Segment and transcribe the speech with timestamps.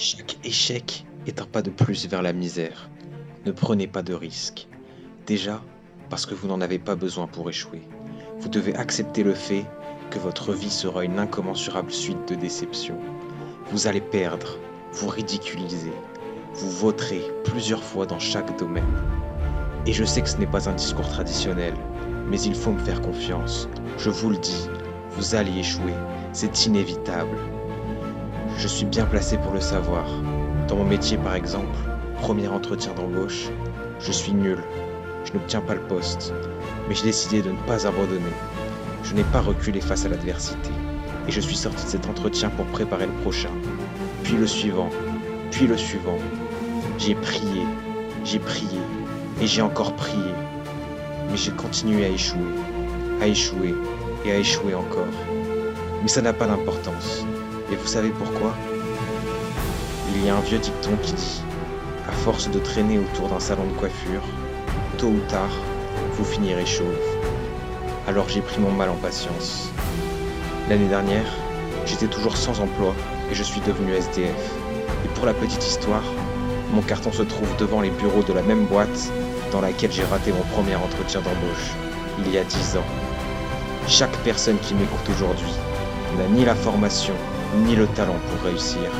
[0.00, 2.88] Chaque échec est un pas de plus vers la misère.
[3.46, 4.68] Ne prenez pas de risques.
[5.26, 5.60] Déjà,
[6.08, 7.82] parce que vous n'en avez pas besoin pour échouer.
[8.38, 9.64] Vous devez accepter le fait
[10.10, 13.00] que votre vie sera une incommensurable suite de déceptions.
[13.72, 14.56] Vous allez perdre,
[14.92, 15.92] vous ridiculiser,
[16.54, 19.02] vous voterez plusieurs fois dans chaque domaine.
[19.84, 21.74] Et je sais que ce n'est pas un discours traditionnel,
[22.28, 23.68] mais il faut me faire confiance.
[23.98, 24.68] Je vous le dis,
[25.10, 25.94] vous allez échouer,
[26.32, 27.36] c'est inévitable.
[28.58, 30.04] Je suis bien placé pour le savoir.
[30.66, 31.78] Dans mon métier par exemple,
[32.20, 33.50] premier entretien d'embauche,
[34.00, 34.58] je suis nul.
[35.24, 36.34] Je n'obtiens pas le poste,
[36.88, 38.34] mais j'ai décidé de ne pas abandonner.
[39.04, 40.70] Je n'ai pas reculé face à l'adversité,
[41.28, 43.52] et je suis sorti de cet entretien pour préparer le prochain,
[44.24, 44.90] puis le suivant,
[45.52, 46.18] puis le suivant.
[46.98, 47.62] J'ai prié,
[48.24, 48.80] j'ai prié,
[49.40, 50.32] et j'ai encore prié,
[51.30, 52.40] mais j'ai continué à échouer,
[53.22, 53.76] à échouer
[54.24, 55.14] et à échouer encore.
[56.02, 57.24] Mais ça n'a pas d'importance.
[57.70, 58.54] Et vous savez pourquoi?
[60.14, 61.42] Il y a un vieux dicton qui dit
[62.08, 64.22] À force de traîner autour d'un salon de coiffure,
[64.96, 65.50] tôt ou tard,
[66.14, 66.86] vous finirez chauve.
[68.06, 69.68] Alors j'ai pris mon mal en patience.
[70.70, 71.30] L'année dernière,
[71.84, 72.94] j'étais toujours sans emploi
[73.30, 74.54] et je suis devenu SDF.
[75.04, 76.04] Et pour la petite histoire,
[76.72, 79.12] mon carton se trouve devant les bureaux de la même boîte
[79.52, 81.72] dans laquelle j'ai raté mon premier entretien d'embauche,
[82.18, 82.86] il y a dix ans.
[83.86, 85.52] Chaque personne qui m'écoute aujourd'hui
[86.16, 87.14] n'a ni la formation
[87.56, 88.90] ni le talent pour réussir,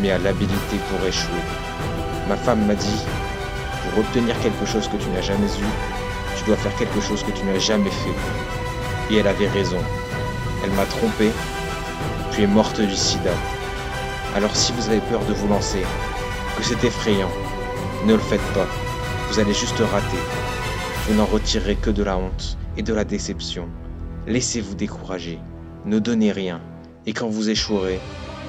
[0.00, 1.42] mais a l'habilité pour échouer.
[2.28, 3.02] Ma femme m'a dit,
[3.82, 5.70] pour obtenir quelque chose que tu n'as jamais eu,
[6.36, 9.14] tu dois faire quelque chose que tu n'as jamais fait.
[9.14, 9.78] Et elle avait raison.
[10.64, 11.30] Elle m'a trompé,
[12.30, 13.32] puis est morte du sida.
[14.36, 15.82] Alors si vous avez peur de vous lancer,
[16.56, 17.30] que c'est effrayant,
[18.06, 18.66] ne le faites pas.
[19.30, 20.18] Vous allez juste rater.
[21.06, 23.68] Vous n'en retirerez que de la honte et de la déception.
[24.26, 25.38] Laissez-vous décourager.
[25.86, 26.60] Ne donnez rien.
[27.06, 27.98] Et quand vous échouerez,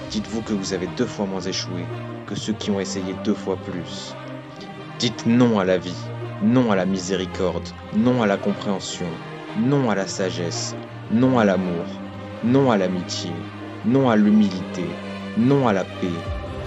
[0.10, 1.86] dites-vous que vous avez deux fois moins échoué
[2.28, 4.14] que ceux qui ont essayé deux fois plus.
[5.00, 5.96] Dites non à la vie,
[6.44, 9.08] non à la miséricorde, non à la compréhension,
[9.58, 10.75] non à la sagesse,
[11.12, 11.86] non à l'amour,
[12.44, 13.31] non à l'amitié,
[13.86, 14.86] non à l'humilité,
[15.38, 16.20] non à la paix,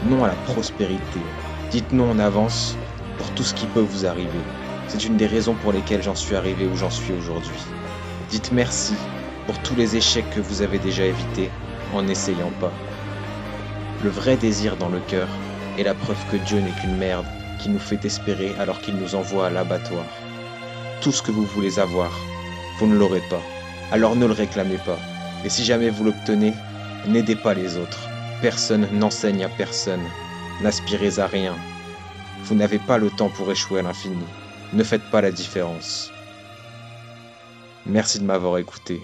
[0.08, 1.20] non à la prospérité.
[1.70, 2.78] Dites non en avance
[3.18, 4.30] pour tout ce qui peut vous arriver.
[4.88, 7.60] C'est une des raisons pour lesquelles j'en suis arrivé où j'en suis aujourd'hui.
[8.30, 8.94] Dites merci
[9.46, 11.50] pour tous les échecs que vous avez déjà évités
[11.92, 12.72] en n'essayant pas.
[14.02, 15.28] Le vrai désir dans le cœur
[15.78, 17.26] est la preuve que Dieu n'est qu'une merde
[17.60, 20.04] qui nous fait espérer alors qu'il nous envoie à l'abattoir.
[21.00, 22.10] Tout ce que vous voulez avoir,
[22.78, 23.42] vous ne l'aurez pas.
[23.92, 24.98] Alors ne le réclamez pas.
[25.44, 26.52] Et si jamais vous l'obtenez,
[27.06, 28.08] n'aidez pas les autres.
[28.42, 30.04] Personne n'enseigne à personne.
[30.60, 31.54] N'aspirez à rien.
[32.44, 34.24] Vous n'avez pas le temps pour échouer à l'infini.
[34.72, 36.10] Ne faites pas la différence.
[37.86, 39.02] Merci de m'avoir écouté.